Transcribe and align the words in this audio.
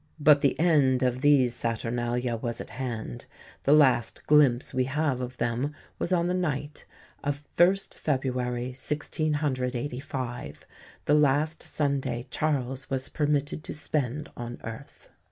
But 0.19 0.41
the 0.41 0.59
end 0.59 1.03
of 1.03 1.21
these 1.21 1.53
saturnalia 1.53 2.35
was 2.35 2.59
at 2.59 2.71
hand. 2.71 3.25
The 3.65 3.71
last 3.71 4.25
glimpse 4.25 4.73
we 4.73 4.85
have 4.85 5.21
of 5.21 5.37
them 5.37 5.75
was 5.99 6.11
on 6.11 6.25
the 6.25 6.33
night 6.33 6.85
of 7.23 7.43
1st 7.55 7.93
February 7.93 8.69
1685 8.69 10.65
the 11.05 11.13
last 11.13 11.61
Sunday 11.61 12.25
Charles 12.31 12.89
was 12.89 13.09
permitted 13.09 13.63
to 13.63 13.75
spend 13.75 14.27
on 14.35 14.57
earth. 14.63 15.09